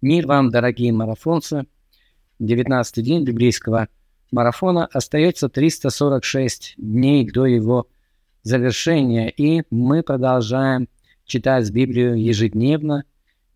Мир 0.00 0.28
вам, 0.28 0.50
дорогие 0.50 0.92
марафонцы. 0.92 1.66
19 2.38 3.04
день 3.04 3.24
библейского 3.24 3.88
марафона. 4.30 4.86
Остается 4.86 5.48
346 5.48 6.74
дней 6.76 7.28
до 7.28 7.46
его 7.46 7.88
завершения. 8.44 9.28
И 9.28 9.64
мы 9.70 10.04
продолжаем 10.04 10.88
читать 11.24 11.68
Библию 11.72 12.14
ежедневно, 12.14 13.06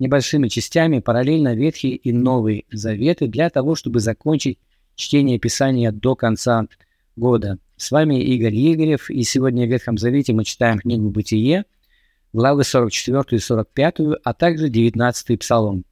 небольшими 0.00 0.48
частями, 0.48 0.98
параллельно 0.98 1.54
Ветхий 1.54 1.94
и 1.94 2.12
Новый 2.12 2.66
Заветы, 2.72 3.28
для 3.28 3.48
того, 3.48 3.76
чтобы 3.76 4.00
закончить 4.00 4.58
чтение 4.96 5.38
Писания 5.38 5.92
до 5.92 6.16
конца 6.16 6.66
года. 7.14 7.58
С 7.76 7.92
вами 7.92 8.20
Игорь 8.20 8.56
Игорев, 8.56 9.10
и 9.10 9.22
сегодня 9.22 9.64
в 9.64 9.70
Ветхом 9.70 9.96
Завете 9.96 10.32
мы 10.32 10.42
читаем 10.42 10.80
книгу 10.80 11.08
«Бытие», 11.08 11.66
главы 12.32 12.64
44 12.64 13.24
и 13.30 13.38
45, 13.38 13.96
а 14.24 14.34
также 14.34 14.68
19 14.68 15.38
Псалом 15.38 15.84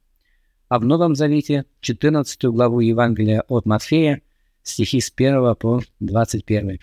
а 0.71 0.79
в 0.79 0.85
Новом 0.85 1.15
Завете 1.15 1.65
14 1.81 2.45
главу 2.45 2.79
Евангелия 2.79 3.43
от 3.49 3.65
Матфея, 3.65 4.21
стихи 4.63 5.01
с 5.01 5.11
1 5.13 5.55
по 5.55 5.81
21. 5.99 6.79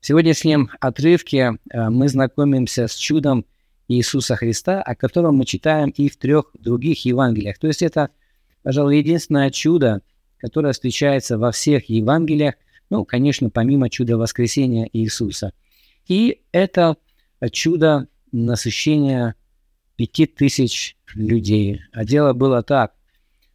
В 0.00 0.06
сегодняшнем 0.06 0.68
отрывке 0.80 1.58
э, 1.70 1.90
мы 1.90 2.08
знакомимся 2.08 2.88
с 2.88 2.96
чудом 2.96 3.46
Иисуса 3.86 4.34
Христа, 4.34 4.82
о 4.82 4.96
котором 4.96 5.36
мы 5.36 5.44
читаем 5.44 5.90
и 5.90 6.08
в 6.08 6.16
трех 6.16 6.50
других 6.54 7.04
Евангелиях. 7.04 7.60
То 7.60 7.68
есть 7.68 7.82
это, 7.82 8.10
пожалуй, 8.64 8.98
единственное 8.98 9.52
чудо, 9.52 10.02
которое 10.38 10.72
встречается 10.72 11.38
во 11.38 11.52
всех 11.52 11.88
Евангелиях, 11.88 12.56
ну, 12.90 13.04
конечно, 13.04 13.48
помимо 13.48 13.90
чуда 13.90 14.18
воскресения 14.18 14.90
Иисуса. 14.92 15.52
И 16.08 16.40
это 16.50 16.96
чудо 17.52 18.08
насыщения 18.32 19.36
пяти 19.94 20.26
тысяч 20.26 20.96
людей. 21.14 21.82
А 21.92 22.04
дело 22.04 22.32
было 22.32 22.62
так. 22.62 22.94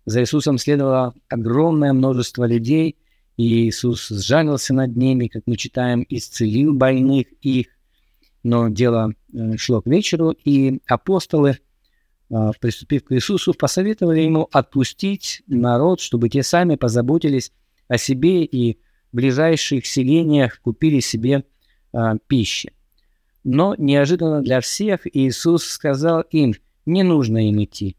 За 0.05 0.21
Иисусом 0.21 0.57
следовало 0.57 1.13
огромное 1.29 1.93
множество 1.93 2.45
людей, 2.45 2.97
и 3.37 3.67
Иисус 3.67 4.09
сжалился 4.09 4.73
над 4.73 4.95
ними, 4.95 5.27
как 5.27 5.43
мы 5.45 5.55
читаем, 5.55 6.05
исцелил 6.09 6.73
больных 6.73 7.27
их. 7.41 7.67
Но 8.43 8.67
дело 8.69 9.13
э, 9.33 9.57
шло 9.57 9.81
к 9.81 9.87
вечеру, 9.87 10.31
и 10.31 10.81
апостолы, 10.87 11.57
э, 12.29 12.51
приступив 12.59 13.05
к 13.05 13.13
Иисусу, 13.13 13.53
посоветовали 13.53 14.19
ему 14.19 14.49
отпустить 14.51 15.41
народ, 15.47 16.01
чтобы 16.01 16.29
те 16.29 16.43
сами 16.43 16.75
позаботились 16.75 17.51
о 17.87 17.97
себе 17.97 18.43
и 18.43 18.77
в 19.11 19.15
ближайших 19.15 19.85
селениях 19.85 20.59
купили 20.61 20.99
себе 20.99 21.45
э, 21.93 21.97
пищи. 22.27 22.73
Но 23.45 23.75
неожиданно 23.77 24.41
для 24.41 24.59
всех 24.59 25.05
Иисус 25.05 25.63
сказал 25.63 26.21
им, 26.31 26.55
не 26.85 27.03
нужно 27.03 27.49
им 27.49 27.63
идти. 27.63 27.95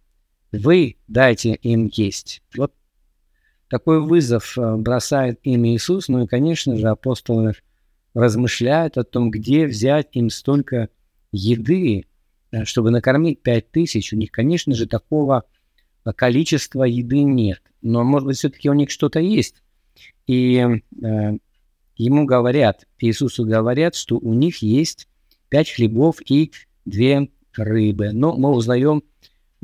Вы 0.59 0.97
дайте 1.09 1.55
им 1.55 1.91
есть. 1.93 2.43
Вот 2.57 2.73
такой 3.69 4.01
вызов 4.01 4.57
э, 4.57 4.77
бросает 4.77 5.41
им 5.43 5.67
Иисус. 5.67 6.09
Ну 6.09 6.25
и, 6.25 6.27
конечно 6.27 6.77
же, 6.77 6.89
апостолы 6.89 7.55
размышляют 8.15 8.97
о 8.97 9.05
том, 9.05 9.31
где 9.31 9.67
взять 9.67 10.09
им 10.13 10.31
столько 10.31 10.89
еды, 11.33 12.07
э, 12.53 12.65
чтобы 12.65 12.91
накормить 12.91 13.43
пять 13.43 13.71
тысяч. 13.71 14.13
У 14.13 14.17
них, 14.17 14.31
конечно 14.31 14.75
же, 14.75 14.87
такого 14.87 15.45
количества 16.17 16.85
еды 16.85 17.23
нет. 17.23 17.63
Но, 17.83 18.05
может 18.05 18.27
быть, 18.27 18.37
все-таки 18.37 18.69
у 18.71 18.75
них 18.75 18.91
что-то 18.91 19.21
есть. 19.21 19.63
И 20.27 20.57
э, 20.59 21.33
ему 21.97 22.27
говорят, 22.27 22.87
Иисусу 22.99 23.45
говорят, 23.45 23.95
что 23.95 24.19
у 24.19 24.35
них 24.35 24.59
есть 24.59 25.09
пять 25.49 25.71
хлебов 25.71 26.17
и 26.25 26.53
две 26.85 27.29
рыбы. 27.57 28.11
Но 28.13 28.37
мы 28.37 28.51
узнаем 28.51 29.03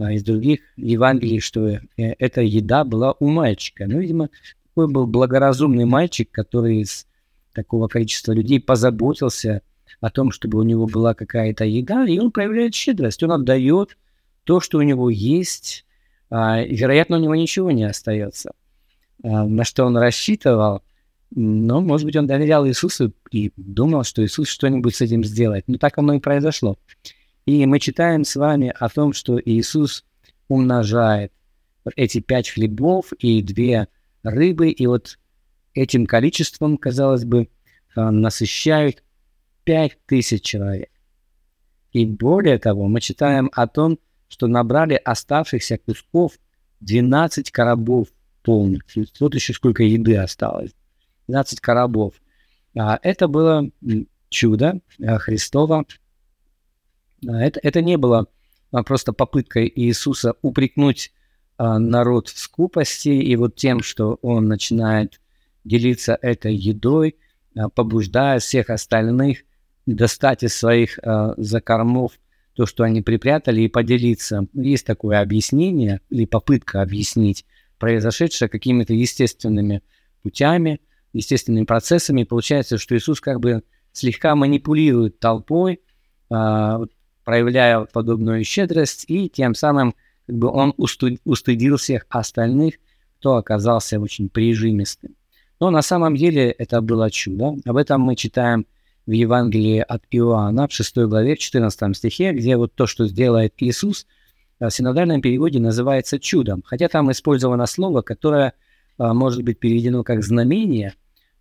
из 0.09 0.23
других 0.23 0.61
Евангелий, 0.77 1.41
что 1.41 1.67
э, 1.69 1.81
эта 1.97 2.43
еда 2.43 2.85
была 2.85 3.15
у 3.19 3.29
мальчика. 3.29 3.87
Ну, 3.87 4.01
видимо, 4.01 4.31
такой 4.69 4.89
был 4.89 5.07
благоразумный 5.07 5.85
мальчик, 5.85 6.31
который 6.31 6.81
из 6.81 7.07
такого 7.53 7.89
количества 7.89 8.33
людей 8.33 8.61
позаботился 8.61 9.63
о 10.01 10.11
том, 10.11 10.31
чтобы 10.31 10.59
у 10.59 10.63
него 10.63 10.87
была 10.87 11.15
какая-то 11.15 11.65
еда, 11.65 12.07
и 12.07 12.19
он 12.19 12.31
проявляет 12.31 12.75
щедрость. 12.75 13.23
Он 13.23 13.33
отдает 13.33 13.99
то, 14.45 14.61
что 14.61 14.79
у 14.79 14.83
него 14.83 15.11
есть, 15.11 15.85
а, 16.31 16.63
вероятно, 16.63 17.19
у 17.19 17.21
него 17.21 17.35
ничего 17.35 17.71
не 17.71 17.85
остается. 17.85 18.53
А, 19.23 19.45
на 19.45 19.65
что 19.65 19.85
он 19.85 19.97
рассчитывал, 19.97 20.83
но, 21.33 21.81
может 21.81 22.07
быть, 22.07 22.17
он 22.17 22.27
доверял 22.27 22.67
Иисусу 22.67 23.13
и 23.31 23.53
думал, 23.57 24.05
что 24.05 24.25
Иисус 24.25 24.49
что-нибудь 24.49 24.95
с 24.97 25.01
этим 25.01 25.23
сделает. 25.25 25.65
Но 25.69 25.79
так 25.79 25.99
оно 25.99 26.15
и 26.15 26.21
произошло. 26.21 26.79
И 27.51 27.67
мы 27.67 27.81
читаем 27.81 28.25
с 28.25 28.37
вами 28.37 28.73
о 28.79 28.89
том, 28.89 29.13
что 29.13 29.41
Иисус 29.45 30.05
умножает 30.47 31.33
эти 31.97 32.21
пять 32.21 32.49
хлебов 32.49 33.13
и 33.15 33.43
две 33.43 33.89
рыбы, 34.23 34.71
и 34.71 34.87
вот 34.87 35.19
этим 35.75 36.07
количеством, 36.07 36.79
казалось 36.79 37.25
бы, 37.25 37.49
а, 37.97 38.13
насыщают 38.13 39.03
пять 39.65 39.99
тысяч 40.07 40.45
человек. 40.45 40.91
И 41.91 42.07
более 42.07 42.61
того, 42.61 42.87
мы 42.87 43.01
читаем 43.01 43.51
о 43.53 43.67
том, 43.67 43.99
что 44.29 44.47
набрали 44.47 44.95
оставшихся 44.95 45.77
кусков 45.79 46.39
12 46.79 47.51
коробов 47.51 48.07
полных. 48.45 48.85
Вот 49.19 49.35
еще 49.35 49.55
сколько 49.55 49.83
еды 49.83 50.17
осталось. 50.17 50.71
12 51.27 51.59
коробов. 51.59 52.15
А 52.79 53.01
это 53.03 53.27
было 53.27 53.69
чудо 54.29 54.81
а, 55.05 55.19
Христова, 55.19 55.85
это, 57.27 57.61
это 57.63 57.83
не 57.83 57.97
было 57.97 58.27
а, 58.71 58.83
просто 58.83 59.13
попыткой 59.13 59.71
Иисуса 59.75 60.35
упрекнуть 60.43 61.13
а, 61.57 61.79
народ 61.79 62.29
в 62.29 62.39
скупости 62.39 63.09
и 63.09 63.37
вот 63.37 63.57
тем, 63.57 63.83
что 63.83 64.19
он 64.23 64.47
начинает 64.47 65.21
делиться 65.65 66.19
этой 66.21 66.55
едой, 66.55 67.17
а, 67.57 67.69
побуждая 67.69 68.39
всех 68.39 68.71
остальных 68.71 69.45
достать 69.87 70.43
из 70.43 70.55
своих 70.55 70.99
а, 71.03 71.35
закормов 71.37 72.13
то, 72.55 72.67
что 72.67 72.85
они 72.85 73.01
припрятали, 73.01 73.63
и 73.63 73.69
поделиться. 73.69 74.47
Есть 74.53 74.87
такое 74.87 75.21
объяснение 75.21 76.01
или 76.11 76.27
попытка 76.27 76.83
объяснить 76.83 77.47
произошедшее 77.79 78.49
какими-то 78.49 78.93
естественными 78.93 79.83
путями, 80.23 80.81
естественными 81.13 81.65
процессами. 81.65 82.25
Получается, 82.25 82.79
что 82.79 82.97
Иисус 82.97 83.21
как 83.21 83.41
бы 83.41 83.63
слегка 83.93 84.35
манипулирует 84.35 85.19
толпой, 85.19 85.81
а, 86.29 86.83
проявляя 87.31 87.85
подобную 87.85 88.43
щедрость, 88.43 89.05
и 89.07 89.29
тем 89.29 89.55
самым 89.55 89.95
как 90.27 90.35
бы 90.35 90.49
он 90.49 90.75
устыдил 90.77 91.77
всех 91.77 92.05
остальных, 92.09 92.75
кто 93.21 93.37
оказался 93.37 94.01
очень 94.01 94.29
прижимистым. 94.29 95.15
Но 95.61 95.71
на 95.71 95.81
самом 95.81 96.17
деле 96.17 96.51
это 96.51 96.81
было 96.81 97.09
чудо. 97.09 97.55
Об 97.65 97.77
этом 97.77 98.01
мы 98.01 98.17
читаем 98.17 98.67
в 99.07 99.13
Евангелии 99.13 99.79
от 99.79 100.03
Иоанна 100.11 100.67
в 100.67 100.73
6 100.73 100.97
главе, 101.07 101.37
в 101.37 101.39
14 101.39 101.97
стихе, 101.97 102.33
где 102.33 102.57
вот 102.57 102.75
то, 102.75 102.89
что 102.89 103.07
сделает 103.07 103.55
Иисус, 103.59 104.09
в 104.59 104.69
синодальном 104.69 105.21
переводе 105.21 105.61
называется 105.61 106.19
чудом. 106.19 106.65
Хотя 106.67 106.89
там 106.89 107.13
использовано 107.13 107.67
слово, 107.67 108.03
которое 108.03 108.55
а, 108.99 109.15
может 109.15 109.45
быть 109.45 109.61
переведено 109.61 110.03
как 110.03 110.25
знамение, 110.25 110.95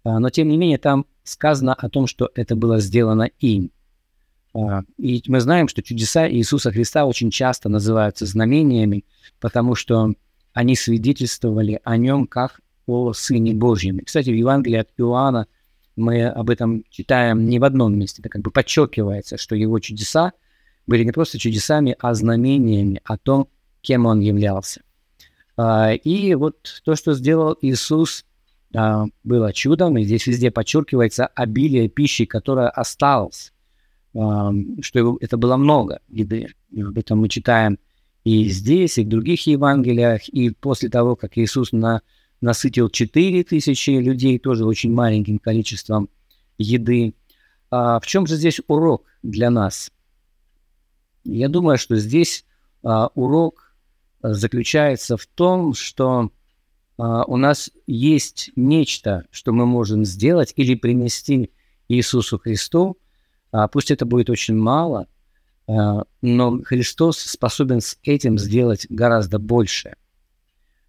а, 0.03 0.19
но 0.19 0.29
тем 0.29 0.49
не 0.49 0.57
менее 0.57 0.77
там 0.77 1.07
сказано 1.23 1.73
о 1.73 1.89
том, 1.89 2.05
что 2.05 2.29
это 2.35 2.55
было 2.55 2.79
сделано 2.79 3.27
им. 3.39 3.71
А, 4.53 4.83
и 4.97 5.21
мы 5.27 5.39
знаем, 5.39 5.67
что 5.67 5.81
чудеса 5.81 6.29
Иисуса 6.29 6.71
Христа 6.71 7.05
очень 7.05 7.31
часто 7.31 7.69
называются 7.69 8.25
знамениями, 8.25 9.05
потому 9.39 9.75
что 9.75 10.13
они 10.53 10.75
свидетельствовали 10.75 11.79
о 11.83 11.97
нем 11.97 12.25
как 12.25 12.61
о 12.87 13.13
Сыне 13.13 13.53
Божьем. 13.53 13.99
кстати, 14.03 14.29
в 14.29 14.35
Евангелии 14.35 14.77
от 14.77 14.89
Иоанна 14.97 15.47
мы 15.95 16.25
об 16.25 16.49
этом 16.49 16.83
читаем 16.89 17.45
не 17.45 17.59
в 17.59 17.63
одном 17.63 17.97
месте. 17.97 18.21
Это 18.21 18.29
как 18.29 18.41
бы 18.41 18.51
подчеркивается, 18.51 19.37
что 19.37 19.55
его 19.55 19.79
чудеса 19.79 20.33
были 20.87 21.03
не 21.03 21.11
просто 21.11 21.37
чудесами, 21.37 21.95
а 21.99 22.13
знамениями 22.15 23.01
о 23.03 23.17
том, 23.17 23.47
кем 23.81 24.05
он 24.05 24.21
являлся. 24.21 24.81
А, 25.55 25.91
и 25.91 26.33
вот 26.33 26.81
то, 26.83 26.95
что 26.95 27.13
сделал 27.13 27.55
Иисус, 27.61 28.25
а, 28.73 29.05
было 29.23 29.53
чудом, 29.53 29.97
и 29.97 30.03
здесь 30.03 30.25
везде 30.25 30.51
подчеркивается 30.51 31.27
обилие 31.27 31.89
пищи, 31.89 32.25
которая 32.25 32.69
осталась 32.69 33.51
что 34.13 35.17
это 35.21 35.37
было 35.37 35.57
много 35.57 36.01
еды. 36.07 36.47
Об 36.75 36.97
этом 36.97 37.19
мы 37.19 37.29
читаем 37.29 37.77
и 38.23 38.49
здесь, 38.49 38.97
и 38.97 39.03
в 39.03 39.07
других 39.07 39.45
Евангелиях. 39.47 40.27
И 40.29 40.49
после 40.49 40.89
того, 40.89 41.15
как 41.15 41.37
Иисус 41.37 41.71
на, 41.71 42.01
насытил 42.41 42.89
4 42.89 43.43
тысячи 43.43 43.91
людей, 43.91 44.39
тоже 44.39 44.65
очень 44.65 44.93
маленьким 44.93 45.39
количеством 45.39 46.09
еды. 46.57 47.13
А 47.71 47.99
в 47.99 48.07
чем 48.07 48.25
же 48.25 48.35
здесь 48.35 48.59
урок 48.67 49.05
для 49.21 49.49
нас? 49.51 49.91
Я 51.23 51.47
думаю, 51.47 51.77
что 51.77 51.95
здесь 51.97 52.45
а, 52.83 53.07
урок 53.13 53.75
заключается 54.23 55.17
в 55.17 55.27
том, 55.27 55.73
что 55.75 56.31
а, 56.97 57.23
у 57.25 57.37
нас 57.37 57.69
есть 57.85 58.51
нечто, 58.55 59.25
что 59.29 59.53
мы 59.53 59.67
можем 59.67 60.03
сделать 60.03 60.53
или 60.55 60.73
принести 60.73 61.51
Иисусу 61.87 62.39
Христу– 62.39 62.97
а, 63.07 63.08
пусть 63.71 63.91
это 63.91 64.05
будет 64.05 64.29
очень 64.29 64.55
мало, 64.55 65.07
а, 65.69 66.03
но 66.23 66.59
Христос 66.63 67.19
способен 67.19 67.79
с 67.79 67.99
этим 68.01 68.39
сделать 68.39 68.87
гораздо 68.89 69.37
больше. 69.37 69.95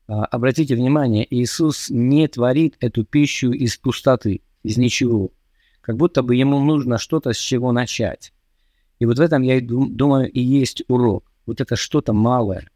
А, 0.09 0.25
обратите 0.25 0.75
внимание, 0.75 1.27
Иисус 1.29 1.91
не 1.91 2.27
творит 2.29 2.77
эту 2.81 3.05
пищу 3.05 3.53
из 3.53 3.77
пустоты, 3.77 4.41
из 4.63 4.79
ничего. 4.79 5.33
Как 5.83 5.99
будто 5.99 6.23
бы 6.23 6.35
ему 6.35 6.59
нужно 6.65 6.97
что-то, 6.97 7.35
с 7.35 7.37
чего 7.37 7.73
начать. 7.73 8.33
И 8.99 9.05
вот 9.05 9.19
в 9.19 9.21
этом, 9.21 9.43
я 9.43 9.61
думаю, 9.61 10.31
и 10.31 10.41
есть 10.41 10.83
урок. 10.89 11.31
Вот 11.45 11.61
это 11.61 11.77
что-то 11.77 12.15
малое 12.15 12.71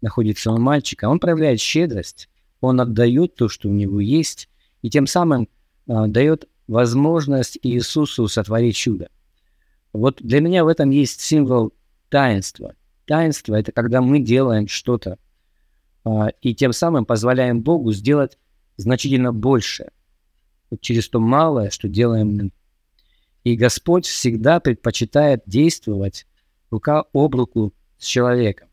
находится 0.00 0.52
у 0.52 0.58
мальчика. 0.58 1.08
Он 1.08 1.18
проявляет 1.18 1.60
щедрость, 1.60 2.28
он 2.60 2.80
отдает 2.80 3.34
то, 3.34 3.48
что 3.48 3.68
у 3.68 3.72
него 3.72 4.00
есть, 4.00 4.48
и 4.82 4.90
тем 4.90 5.08
самым 5.08 5.48
дает 5.86 6.48
возможность 6.68 7.58
Иисусу 7.62 8.28
сотворить 8.28 8.76
чудо. 8.76 9.08
Вот 9.92 10.20
для 10.20 10.40
меня 10.40 10.64
в 10.64 10.68
этом 10.68 10.90
есть 10.90 11.20
символ 11.20 11.72
таинства. 12.08 12.74
Таинство– 13.06 13.54
это 13.56 13.72
когда 13.72 14.00
мы 14.00 14.20
делаем 14.20 14.68
что-то, 14.68 15.18
э, 16.04 16.10
и 16.42 16.54
тем 16.54 16.72
самым 16.72 17.06
позволяем 17.06 17.62
Богу 17.62 17.92
сделать 17.92 18.38
значительно 18.76 19.32
больше 19.32 19.90
через 20.80 21.08
то 21.08 21.20
малое, 21.20 21.70
что 21.70 21.88
делаем 21.88 22.36
мы. 22.36 22.50
И 23.44 23.56
Господь 23.56 24.06
всегда 24.06 24.60
предпочитает 24.60 25.42
действовать 25.46 26.26
рука 26.70 27.04
об 27.12 27.34
руку 27.34 27.72
с 27.96 28.04
человеком. 28.04 28.68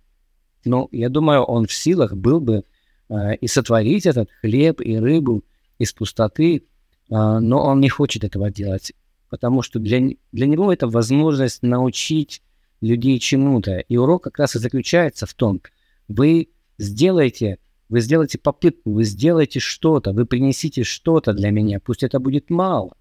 Но 0.66 0.90
я 0.92 1.10
думаю, 1.10 1.44
Он 1.44 1.66
в 1.66 1.74
силах 1.74 2.14
был 2.14 2.42
бы 2.42 2.64
э, 3.10 3.36
и 3.36 3.48
сотворить 3.48 4.06
этот 4.06 4.30
хлеб 4.42 4.82
и 4.82 4.98
рыбу 4.98 5.44
из 5.78 5.94
пустоты, 5.94 6.58
э, 6.58 6.62
но 7.10 7.64
Он 7.64 7.80
не 7.80 7.90
хочет 7.90 8.24
этого 8.24 8.52
делать, 8.52 8.94
потому 9.36 9.62
что 9.62 9.80
для, 9.80 10.00
для 10.32 10.48
Него 10.48 10.72
это 10.72 10.88
возможность 10.88 11.62
научить 11.62 12.42
людей 12.80 13.20
чему-то. 13.20 13.80
И 13.80 13.98
урок 13.98 14.24
как 14.24 14.40
раз 14.40 14.56
и 14.56 14.60
заключается 14.60 15.26
в 15.26 15.34
том, 15.34 15.62
вы 16.08 16.48
сделаете, 16.78 17.58
вы 17.90 18.00
сделаете 18.00 18.38
попытку, 18.38 18.94
вы 18.94 19.04
сделаете 19.04 19.60
что-то, 19.60 20.14
вы 20.14 20.26
принесите 20.26 20.84
что-то 20.84 21.34
для 21.34 21.52
меня, 21.52 21.82
пусть 21.82 22.02
это 22.02 22.20
будет 22.20 22.50
мало, 22.50 22.96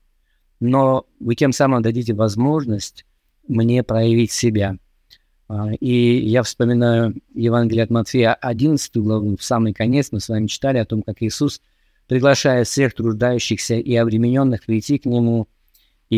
но 0.59 1.07
вы 1.21 1.37
тем 1.37 1.53
самым 1.53 1.81
дадите 1.81 2.15
возможность 2.15 3.07
мне 3.47 3.85
проявить 3.85 4.33
себя. 4.33 4.77
А, 5.47 5.73
и 5.75 6.19
я 6.19 6.43
вспоминаю 6.43 7.15
Евангелие 7.33 7.85
от 7.85 7.91
Матфея 7.91 8.35
11 8.35 8.97
главу, 8.97 9.37
в 9.37 9.45
самый 9.45 9.73
конец 9.73 10.09
мы 10.11 10.19
с 10.19 10.29
вами 10.29 10.49
читали 10.49 10.79
о 10.79 10.85
том, 10.85 11.05
как 11.05 11.23
Иисус 11.23 11.61
приглашает 12.09 12.67
всех 12.67 12.93
труждающихся 12.93 13.77
и 13.77 13.95
обремененных 13.95 14.67
прийти 14.67 14.99
к 14.99 15.05
Нему 15.05 15.47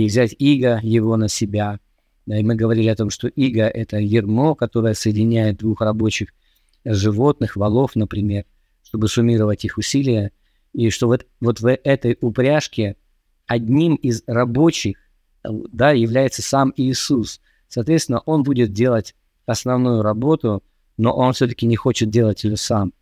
и 0.04 0.06
взять 0.06 0.34
иго 0.38 0.80
Его 0.82 1.16
на 1.16 1.28
себя. 1.28 1.80
И 2.26 2.42
мы 2.42 2.54
говорили 2.54 2.88
о 2.88 2.96
том, 2.96 3.10
что 3.10 3.28
иго– 3.28 3.66
это 3.74 3.98
ермо, 3.98 4.54
которое 4.54 4.94
соединяет 4.94 5.58
двух 5.58 5.80
рабочих 5.80 6.34
животных, 6.84 7.56
валов, 7.56 7.94
например, 7.94 8.44
чтобы 8.82 9.08
суммировать 9.08 9.64
их 9.64 9.78
усилия, 9.78 10.32
и 10.72 10.90
что 10.90 11.06
вот, 11.06 11.26
вот 11.40 11.60
в 11.60 11.66
этой 11.66 12.18
упряжке 12.20 12.96
одним 13.46 13.94
из 13.94 14.22
рабочих 14.26 14.98
да, 15.44 15.92
является 15.92 16.42
сам 16.42 16.72
Иисус– 16.76 17.40
Соответственно, 17.68 18.20
он 18.26 18.42
будет 18.42 18.72
делать 18.72 19.14
основную 19.44 20.02
работу, 20.02 20.62
но 20.96 21.12
он 21.12 21.32
все-таки 21.32 21.66
не 21.66 21.76
хочет 21.76 22.10
делать 22.10 22.44
ее 22.44 22.56
сам. 22.56 22.92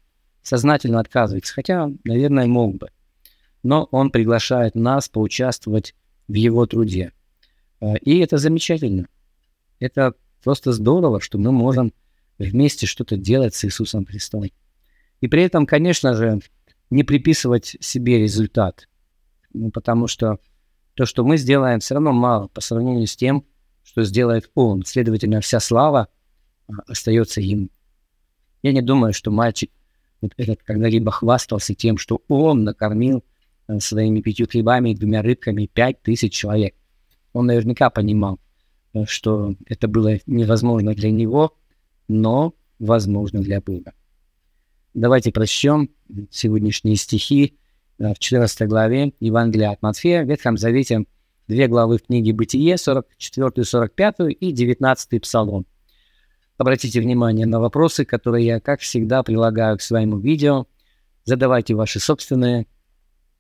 Сознательно 0.43 1.01
отказывается, 1.01 1.55
хотя, 1.55 1.91
наверное, 2.05 2.47
мог 2.47 2.77
бы. 2.77 2.89
Но 3.63 3.89
он 3.91 4.11
приглашает 4.11 4.75
нас 4.75 5.09
поучаствовать 5.09 5.95
в 6.29 6.35
его 6.35 6.67
труде. 6.67 7.13
А, 7.81 7.95
и 7.97 8.19
это 8.19 8.39
замечательно. 8.39 9.09
Это 9.79 10.15
просто 10.43 10.73
здорово, 10.73 11.21
что 11.21 11.39
мы 11.39 11.53
можем 11.53 11.93
вместе 12.39 12.87
что-то 12.87 13.17
делать 13.17 13.55
с 13.55 13.65
Иисусом 13.65 14.07
Христом. 14.07 14.45
И 15.21 15.29
при 15.29 15.43
этом, 15.43 15.67
конечно 15.67 16.15
же, 16.15 16.41
не 16.91 17.05
приписывать 17.05 17.77
себе 17.81 18.19
результат. 18.19 18.89
Ну, 19.53 19.71
потому 19.71 20.07
что 20.07 20.39
то, 20.95 21.07
что 21.07 21.25
мы 21.25 21.37
сделаем, 21.37 21.81
все 21.81 21.95
равно 21.95 22.13
мало 22.13 22.49
по 22.49 22.61
сравнению 22.61 23.07
с 23.07 23.17
тем, 23.17 23.45
что 23.83 24.03
сделает 24.03 24.51
он. 24.55 24.85
Следовательно, 24.85 25.41
вся 25.41 25.61
слава 25.61 26.09
а, 26.69 26.73
остается 26.87 27.41
им. 27.41 27.71
Я 28.63 28.73
не 28.73 28.83
думаю, 28.83 29.13
что 29.13 29.31
мальчик 29.31 29.71
вот 30.21 30.33
этот 30.37 30.63
когда-либо 30.63 31.11
хвастался 31.11 31.75
тем, 31.75 31.99
что 31.99 32.23
он 32.29 32.65
накормил 32.65 33.25
своими 33.79 34.21
пятью 34.21 34.47
хлебами 34.49 34.91
и 34.91 34.95
двумя 34.95 35.23
рыбками 35.23 35.67
пять 35.73 36.03
тысяч 36.03 36.33
человек. 36.33 36.75
Он 37.33 37.47
наверняка 37.47 37.91
понимал, 37.91 38.39
а, 38.93 39.07
что 39.07 39.55
это 39.67 39.89
было 39.89 40.19
невозможно 40.27 40.95
для 40.95 41.11
него, 41.11 41.57
но 42.09 42.55
возможно 42.79 43.41
для 43.41 43.61
Бога. 43.61 43.93
Давайте 44.93 45.33
прочтем 45.33 45.91
сегодняшние 46.31 46.97
стихи 46.97 47.59
в 47.99 48.15
14 48.19 48.69
главе 48.69 49.13
Евангелия 49.21 49.71
от 49.71 49.83
Матфея 49.83 50.25
в 50.25 50.29
Ветхом 50.29 50.57
Завете 50.57 51.05
две 51.49 51.69
главы 51.69 51.99
в 51.99 52.05
книге 52.05 52.33
«Бытие», 52.33 52.77
44, 52.79 53.65
45 53.65 54.15
и 54.41 54.53
19 54.53 55.21
псалом. 55.21 55.67
Обратите 56.57 57.01
внимание 57.01 57.47
на 57.47 57.61
вопросы, 57.61 58.05
которые 58.05 58.47
я, 58.47 58.61
как 58.61 58.81
всегда, 58.81 59.23
прилагаю 59.23 59.77
к 59.77 59.83
своему 59.83 60.19
видео. 60.19 60.67
Задавайте 61.25 61.75
ваши 61.75 61.99
собственные, 61.99 62.67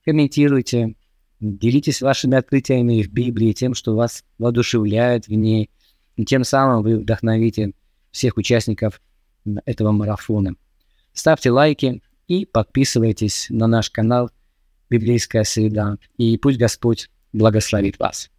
комментируйте, 0.05 0.95
делитесь 1.41 2.03
вашими 2.03 2.37
открытиями 2.37 3.03
в 3.03 3.11
Библии, 3.11 3.53
тем, 3.53 3.75
что 3.75 3.95
вас 3.95 4.25
воодушевляет 4.39 5.27
в 5.27 5.33
ней. 5.33 5.71
И 6.17 6.25
тем 6.25 6.45
самым 6.45 6.83
вы 6.83 6.99
вдохновите 6.99 7.73
всех 8.11 8.37
участников 8.37 9.01
этого 9.65 9.93
марафона. 9.93 10.55
Ставьте 11.13 11.51
лайки 11.51 12.03
и 12.29 12.47
подписывайтесь 12.47 13.47
на 13.51 13.67
наш 13.67 13.91
канал 13.91 14.31
«Библейская 14.89 15.45
среда». 15.45 15.99
И 16.17 16.37
пусть 16.39 16.59
Господь 16.59 17.11
благословит 17.33 17.99
вас. 17.99 18.31